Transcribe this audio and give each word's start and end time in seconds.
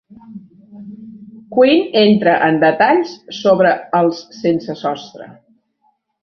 Quinn 1.57 1.99
entra 2.01 2.33
en 2.45 2.57
detalls 2.63 3.13
sobre 3.41 3.75
els 4.01 4.23
sensesostre. 4.39 5.29